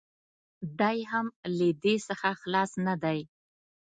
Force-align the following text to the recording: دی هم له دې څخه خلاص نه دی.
دی 0.79 0.97
هم 1.11 1.27
له 1.57 1.67
دې 1.83 1.95
څخه 2.07 2.29
خلاص 2.41 2.71
نه 2.85 2.95
دی. 3.03 3.19